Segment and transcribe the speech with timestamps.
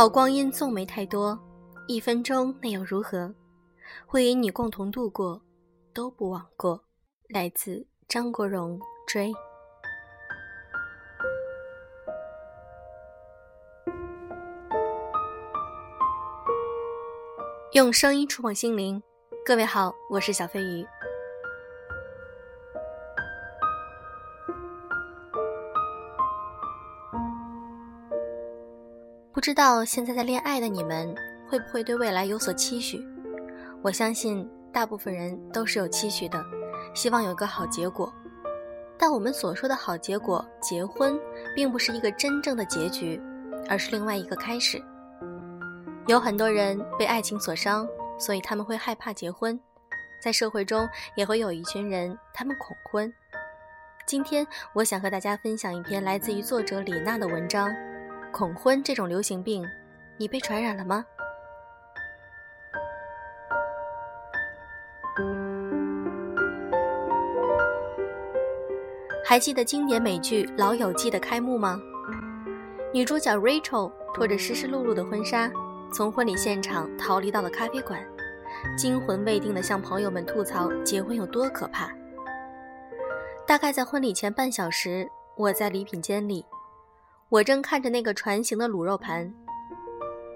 [0.00, 1.38] 好光阴纵没太多，
[1.86, 3.34] 一分钟那又如何？
[4.06, 5.42] 会与你共同度过，
[5.92, 6.82] 都不枉过。
[7.28, 9.30] 来自张国荣追。
[17.74, 19.02] 用声音触碰心灵，
[19.44, 20.82] 各位好，我是小飞鱼。
[29.40, 31.14] 不知道现在在恋爱的你们
[31.48, 33.02] 会不会对未来有所期许？
[33.80, 36.44] 我相信大部分人都是有期许的，
[36.92, 38.12] 希望有个好结果。
[38.98, 41.18] 但我们所说的好结果，结婚，
[41.56, 43.18] 并不是一个真正的结局，
[43.66, 44.78] 而是另外一个开始。
[46.06, 49.58] 有很多人被爱情所伤，所以他们会害怕结婚。
[50.22, 53.10] 在社会中，也会有一群人，他们恐婚。
[54.06, 57.74] 今天，我想和大家分享一篇来自于作者李娜的文章：
[58.32, 59.64] 恐婚这种流行病，
[60.16, 61.04] 你被传染了吗？
[69.24, 71.78] 还记得经典美剧《老友记》的开幕吗？
[72.92, 75.50] 女主角 Rachel 拖着湿湿漉漉的婚纱。
[75.92, 78.00] 从婚礼现场逃离到了咖啡馆，
[78.76, 81.90] 惊魂未定地向朋友们吐槽结婚有多可怕。
[83.44, 86.46] 大概在婚礼前半小时，我在礼品间里，
[87.30, 89.32] 我正看着那个船形的卤肉盘，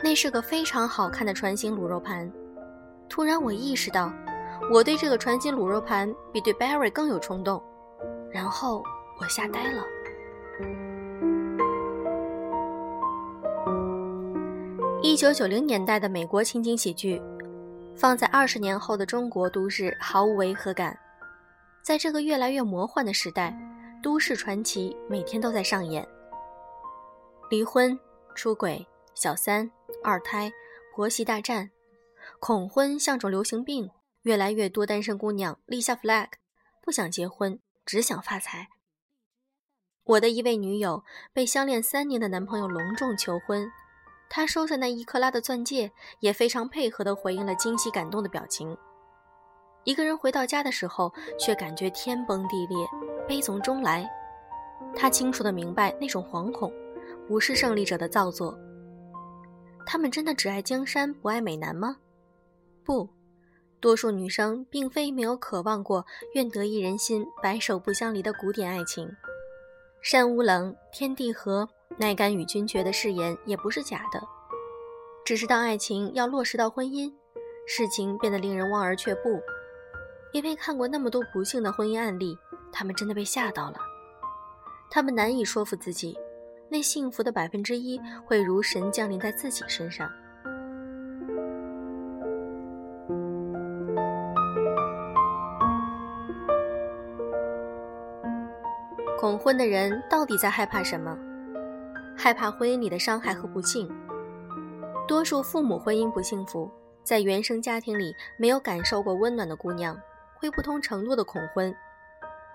[0.00, 2.30] 那是个非常好看的船形卤肉盘。
[3.08, 4.12] 突然，我意识到，
[4.70, 7.60] 我对这个船形卤肉盘比对 Barry 更有冲动，
[8.30, 8.80] 然后
[9.20, 9.82] 我吓呆了。
[15.02, 17.20] 一九九零年代的美国情景喜剧，
[17.96, 20.96] 放在二十年后的中国都市毫无违和感。
[21.82, 23.52] 在这个越来越魔幻的时代，
[24.00, 26.06] 都市传奇每天都在上演。
[27.54, 27.96] 离婚、
[28.34, 28.84] 出轨、
[29.14, 29.70] 小三、
[30.02, 30.52] 二胎、
[30.92, 31.70] 婆媳大战、
[32.40, 33.88] 恐婚像种流行病，
[34.22, 36.30] 越来越多单身姑娘立下 flag，
[36.82, 38.66] 不想结婚，只想发财。
[40.02, 43.70] 我的一位女友被相恋三年的男朋友隆重求婚。
[44.28, 48.76] 他收下那一克拉的钻戒，也非常配合地回应了惊喜感动的表情。
[49.84, 52.84] 一个人回到家的时候，却感觉天崩地裂，
[53.28, 54.10] 悲从中来。
[54.96, 56.72] 他清楚地明白，那种惶恐，
[57.26, 58.58] 不是胜利者的造作。
[59.86, 61.96] 他们真的只爱江山，不爱美男吗？
[62.84, 63.08] 不，
[63.80, 66.04] 多数女生并非没有渴望过
[66.34, 69.10] “愿得一人心，白首不相离”的古典爱情。
[70.02, 71.68] 山无棱，天地合。
[71.96, 74.20] 奈敢与君绝的誓言也不是假的，
[75.24, 77.12] 只是当爱情要落实到婚姻，
[77.68, 79.40] 事情变得令人望而却步。
[80.32, 82.36] 因为看过那么多不幸的婚姻案例，
[82.72, 83.76] 他们真的被吓到了。
[84.90, 86.18] 他们难以说服自己，
[86.68, 90.10] 那幸福的百分之一会如神降临在自己身上。
[99.18, 101.16] 恐婚的人到底在害怕什么？
[102.16, 103.88] 害怕婚姻里的伤害和不幸。
[105.08, 106.70] 多数父母婚姻不幸福，
[107.02, 109.98] 在原生家庭里没有感受过温暖的姑娘，
[110.34, 111.74] 会不同程度的恐婚，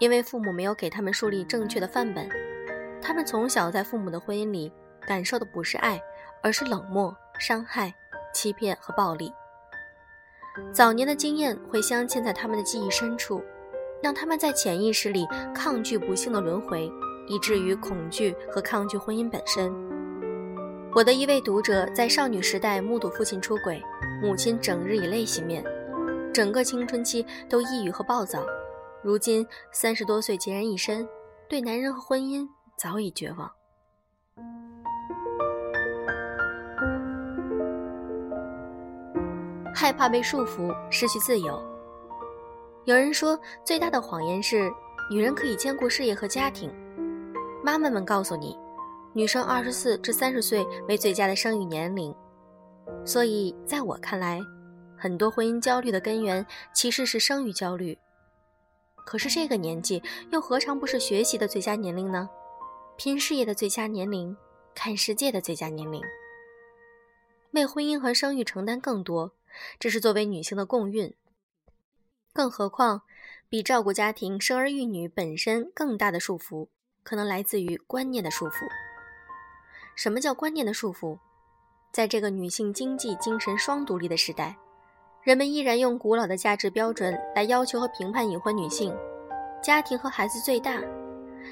[0.00, 2.28] 因为父母没有给他们树立正确的范本。
[3.02, 4.72] 他们从小在父母的婚姻里
[5.06, 6.00] 感受的不是爱，
[6.42, 7.94] 而是冷漠、伤害、
[8.32, 9.32] 欺骗和暴力。
[10.72, 13.42] 早年的经验会镶嵌在他们的记忆深处，
[14.02, 16.90] 让他们在潜意识里抗拒不幸的轮回。
[17.28, 19.72] 以至于恐惧和抗拒婚姻本身。
[20.92, 23.80] 我的一位读者在少女时代目睹父亲出轨，
[24.20, 25.64] 母亲整日以泪洗面，
[26.34, 28.44] 整个青春期都抑郁和暴躁。
[29.00, 31.08] 如今三十多岁孑然一身，
[31.48, 32.44] 对男人和婚姻
[32.80, 33.52] 早已绝望。
[39.74, 41.62] 害怕被束缚，失去自由。
[42.86, 44.72] 有人说，最大的谎言是
[45.10, 46.72] 女人可以兼顾事业和家庭。
[47.62, 48.58] 妈妈们告诉你，
[49.12, 52.14] 女生二十四至三十岁为最佳的生育年龄，
[53.04, 54.40] 所以在我看来，
[54.96, 57.98] 很多婚姻焦虑的根源其实是生育焦虑。
[59.04, 62.26] 可是这个年纪又何尝不是学习的最佳年龄呢？
[63.02, 64.36] 拼事业的最佳年龄，
[64.74, 66.02] 看世界的最佳年龄。
[67.52, 69.32] 为婚姻和生育承担更多，
[69.78, 71.14] 这是作为女性的共运。
[72.34, 73.00] 更何况，
[73.48, 76.68] 比照顾家庭、生儿育女本身更大的束缚。
[77.02, 78.68] 可能来自于观念的束缚。
[79.96, 81.18] 什么叫观念的束缚？
[81.94, 84.54] 在这个女性经济、精神双独立的时代，
[85.22, 88.94] 人们依然用古老的价值标准来要求和评判已婚女性：
[89.62, 90.78] 家庭和孩子最大，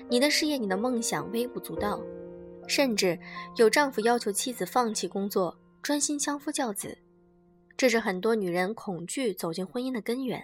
[0.08, 2.00] 你的事业、你的梦想微不足道，
[2.66, 3.18] 甚至
[3.56, 6.96] 有丈夫要求妻子放弃工作，专心相夫教子。
[7.76, 10.42] 这是很多女人恐惧走进婚姻的根源，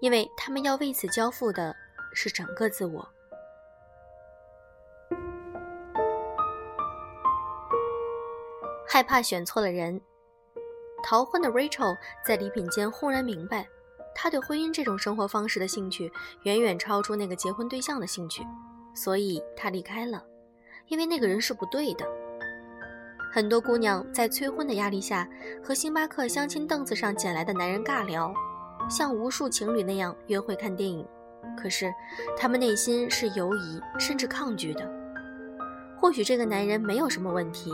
[0.00, 1.74] 因为她们要为此交付的
[2.12, 3.08] 是整个自我。
[8.86, 10.00] 害怕选错了人。
[11.02, 11.96] 逃婚的 Rachel
[12.26, 13.68] 在礼品间忽然明白，
[14.14, 16.12] 她对婚姻这种生活方式的兴趣
[16.42, 18.44] 远远超出那个结婚对象的兴趣，
[19.00, 20.20] 所以她离开了，
[20.88, 22.04] 因为那个人是不对的。
[23.30, 25.28] 很多姑娘在催婚的压力下，
[25.62, 28.34] 和星巴克相亲凳子上捡来的男人尬聊，
[28.90, 31.06] 像无数情侣那样约会看电影，
[31.56, 31.94] 可是
[32.36, 34.90] 他们内心是犹疑甚至抗拒的。
[35.96, 37.70] 或许这个男人没有什么问题，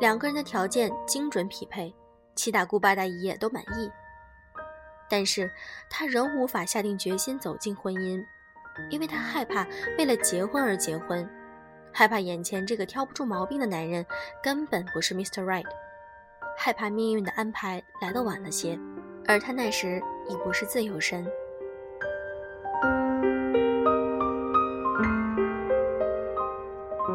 [0.00, 1.94] 两个人的条件精准匹配。
[2.34, 3.88] 七大姑八大姨也都满意，
[5.08, 5.48] 但是
[5.88, 8.22] 她仍无法下定决心走进婚姻，
[8.90, 9.66] 因为她害怕
[9.98, 11.28] 为了结婚而结婚，
[11.92, 14.04] 害怕眼前这个挑不出毛病的男人
[14.42, 15.44] 根本不是 Mr.
[15.44, 15.66] Right，
[16.56, 18.78] 害怕命运的安排来得晚了些，
[19.26, 21.26] 而她那时已不是自由身，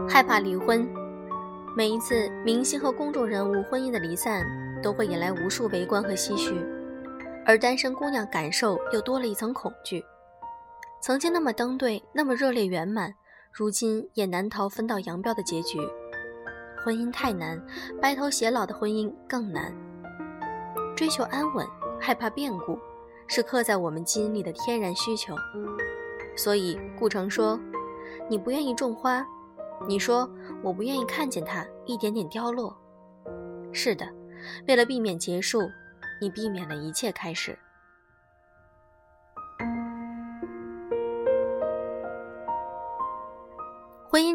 [0.10, 0.88] 害怕离婚，
[1.76, 4.46] 每一次明星和公众人物婚姻的离散。
[4.82, 6.56] 都会引来无数围观和唏嘘，
[7.46, 10.04] 而单身姑娘感受又多了一层恐惧。
[11.02, 13.16] 曾经那么登对，那么热烈圆满，
[13.52, 15.80] 如今也难逃分道扬镳的结局。
[16.86, 17.60] 婚姻太难，
[18.00, 19.76] 白头偕老的婚姻更难。
[20.96, 21.68] 追求安稳，
[22.00, 22.78] 害怕变故，
[23.28, 25.36] 是刻在我们基因里的天然需求。
[26.36, 27.60] 所以顾城说
[28.30, 29.26] ：“你不愿意种花，
[29.88, 30.30] 你说
[30.62, 32.78] 我不愿意看见它一点点凋落。”
[33.74, 34.08] 是的。
[34.68, 35.62] 为了避免结束，
[36.20, 37.58] 你避免了一切开始。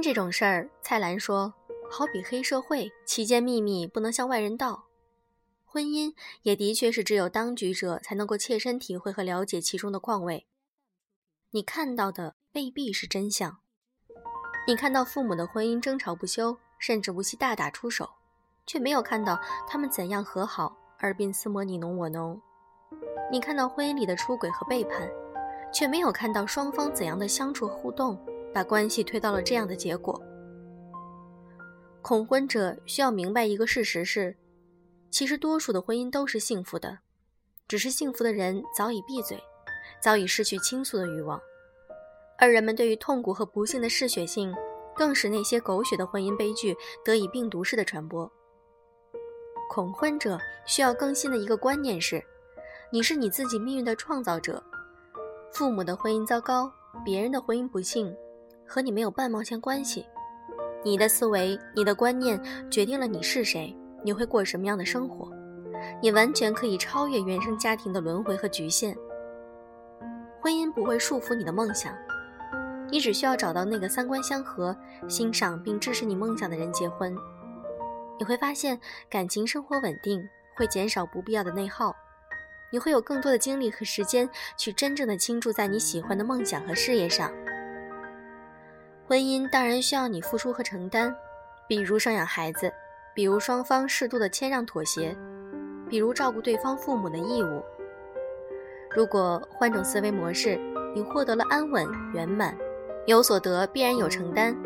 [0.06, 1.52] 这种事儿，蔡澜说，
[1.90, 4.84] 好比黑社会，其间秘密不能向外人道。
[5.64, 10.46] 婚姻也的确是只有当局者才能够切身体会和了解其中的况味。
[11.50, 13.58] 你看到的未必是真相。
[14.68, 18.08] 你看到父母的婚姻争吵不休，甚至不惜大打出手。
[18.64, 19.36] 却没有看到
[19.66, 22.40] 他们怎样和好，而并厮磨你侬我侬。
[23.32, 25.10] 你看到婚姻里的出轨和背叛，
[25.74, 28.16] 却没有看到双方怎样的相处互动，
[28.56, 30.18] 把关系推到了这样的结果。
[32.00, 34.34] 恐婚者需要明白一个事实是，
[35.10, 37.00] 其实多数的婚姻都是幸福的，
[37.68, 39.38] 只是幸福的人早已闭嘴，
[40.00, 41.38] 早已失去倾诉的欲望，
[42.38, 44.54] 而人们对于痛苦和不幸的嗜血性，
[44.94, 46.74] 更使那些狗血的婚姻悲剧
[47.04, 48.32] 得以病毒式的传播。
[49.68, 52.24] 恐婚者需要更新的一个观念是：
[52.90, 54.64] 你是你自己命运的创造者。
[55.52, 56.72] 父母的婚姻糟糕，
[57.04, 58.16] 别人的婚姻不幸，
[58.66, 60.06] 和你没有半毛钱关系。
[60.84, 62.40] 你的思维、你的观念
[62.70, 65.30] 决定了你是谁，你会过什么样的生活。
[66.00, 68.96] 你完全可以超越原生家庭的轮回和局限。
[70.40, 71.92] 婚姻不会束缚你的梦想，
[72.90, 74.76] 你只需要找到那个三观相合、
[75.08, 77.16] 欣赏并支持你梦想的人结婚。
[78.18, 78.78] 你会发现
[79.10, 81.94] 感情生活稳定，会减少不必要的内耗，
[82.70, 87.30] 你会有更多的精力和时间去真正的倾注在你喜欢的梦想和事业上。
[89.08, 91.14] 婚姻当然需要你付出和承担，
[91.68, 92.72] 比如生养孩子，
[93.14, 95.16] 比如双方适度的谦让妥协，
[95.88, 97.62] 比如照顾对方父母的义务。
[98.90, 100.58] 如果换种思维模式，
[100.92, 102.56] 你获得了安稳圆满，
[103.06, 104.56] 有所得必然有承担。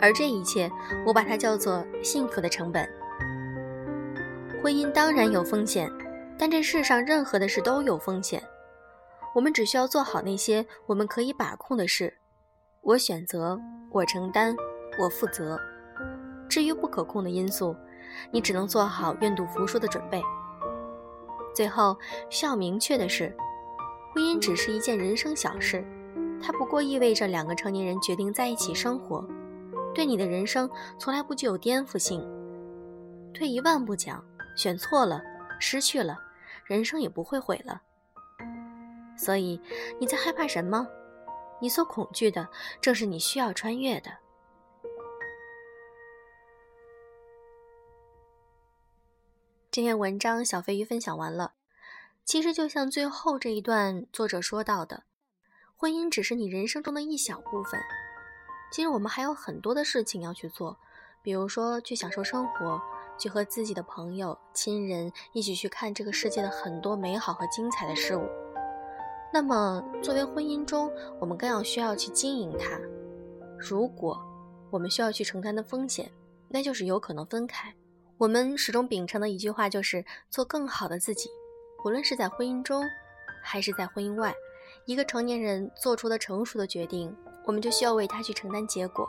[0.00, 0.70] 而这一切，
[1.04, 2.88] 我把它叫做幸福的成本。
[4.62, 5.90] 婚姻当然有风险，
[6.38, 8.40] 但这世上任何的事都有风险。
[9.34, 12.14] 我们只需要做好那些我们可以把控的事。
[12.84, 13.56] 我选择，
[13.92, 14.56] 我承担，
[14.98, 15.56] 我负责。
[16.48, 17.76] 至于不可控的因素，
[18.32, 20.20] 你只能做好愿赌服输的准备。
[21.54, 21.96] 最后
[22.28, 23.32] 需要明确的是，
[24.12, 25.84] 婚姻只是一件人生小事，
[26.42, 29.24] 它不过意味着两个成年人决定在一起生活。
[29.94, 32.20] 对你的人生从来不具有颠覆性。
[33.32, 34.24] 退一万步讲，
[34.56, 35.22] 选错了，
[35.60, 36.18] 失去了，
[36.66, 37.80] 人生也不会毁了。
[39.16, 39.60] 所以
[40.00, 40.84] 你在害怕什么？
[41.62, 42.48] 你所恐惧的
[42.80, 44.18] 正是你需要穿越的。
[49.70, 51.52] 这篇文章小飞鱼分享完了。
[52.24, 55.04] 其实就像最后这一段作者说到的，
[55.76, 57.80] 婚姻只是你人生中的一小部分。
[58.72, 60.76] 其实我们还有很多的事情要去做，
[61.22, 62.82] 比如说去享受生活，
[63.16, 68.28] 去和自己的朋友、亲人一起去看这个世界的很多美好和精彩的事物。
[69.34, 72.78] 那么，作为婚姻中，我们更要需要去经营它。
[73.58, 74.20] 如果
[74.70, 76.12] 我们需要去承担的风险，
[76.48, 77.74] 那就是有可能分开。
[78.18, 81.30] 我们始终秉承的一句话就是做更好的自己，
[81.82, 82.84] 无论是在婚姻中，
[83.42, 84.34] 还是在婚姻外，
[84.84, 89.08] 一个成年人做出的成熟的决定，我们就需要为他去承担结果。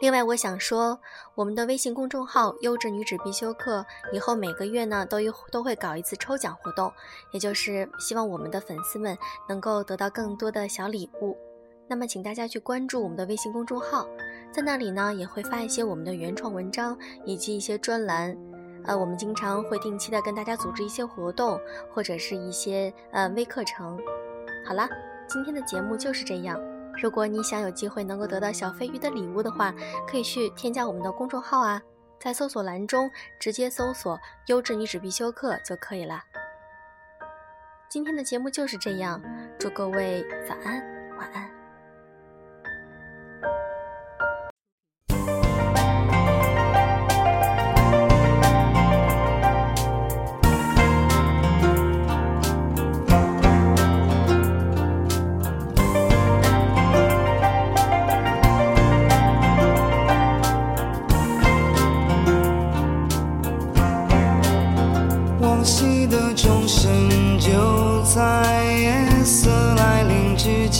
[0.00, 0.98] 另外，我想说，
[1.34, 6.90] 我们的微信公众号“优质女子必修课”以后每个月呢都有都会搞一次抽奖活动，
[7.32, 9.16] 也就是希望我们的粉丝们
[9.46, 11.36] 能够得到更多的小礼物。
[11.86, 14.08] 那么，请大家去关注我们的微信公众号，
[14.50, 18.34] 在那里呢也会发一些我们的原创文章以及一些专栏。
[18.84, 21.60] 呃，我们经常会定期的跟大家组织一些活动，
[21.92, 23.98] 或者是一些呃微课程。
[24.66, 24.88] 好了，
[25.28, 26.58] 今天的节目就是这样。
[27.00, 29.74] 如果你想有机会能够得到小飞鱼的礼物的话，
[30.06, 31.80] 可以去添加我们的公众号啊，
[32.18, 36.22] 在搜索栏中直接搜索“优质女子必修课”就可以了。
[37.88, 39.20] 今天的节目就是这样，
[39.58, 40.80] 祝各位早安，
[41.16, 41.59] 晚安。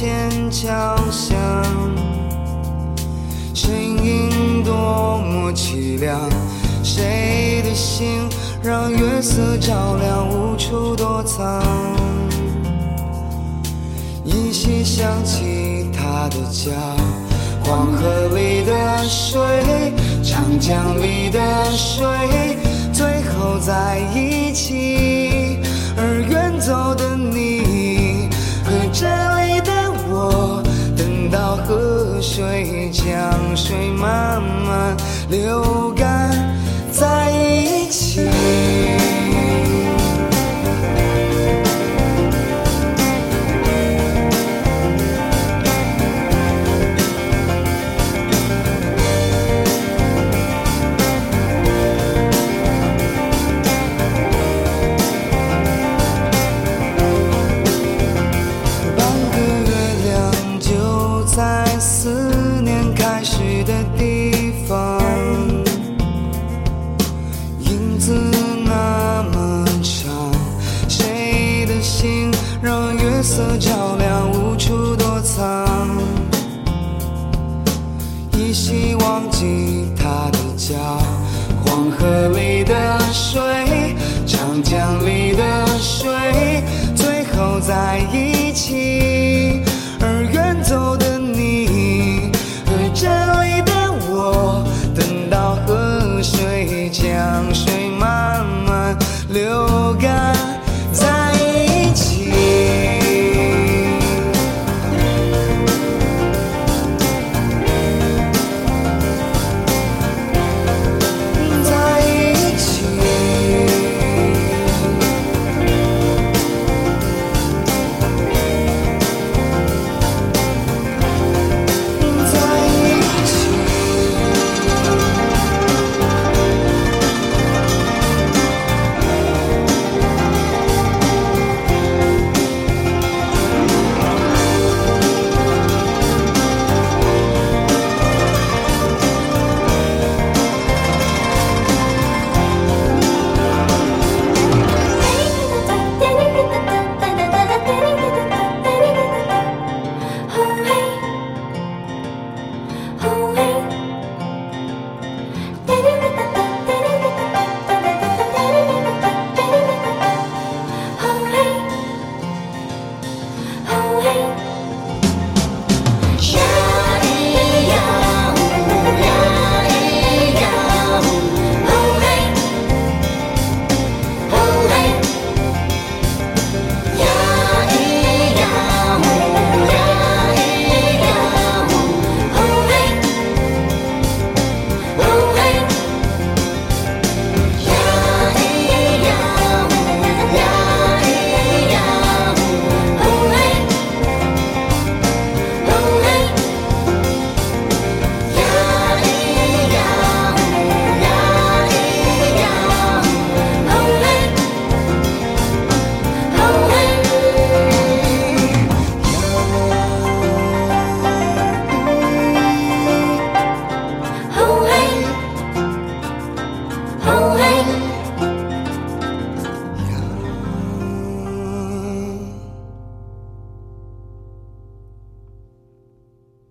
[0.00, 1.36] 敲响，
[3.52, 3.70] 声
[4.02, 6.18] 音多么凄凉。
[6.82, 8.26] 谁的心
[8.62, 11.62] 让月色照亮，无处躲藏？
[14.24, 16.72] 依稀想起他的家，
[17.62, 19.38] 黄河里的水，
[20.22, 21.38] 长江里的
[21.72, 22.06] 水，
[22.90, 24.89] 最后在一起。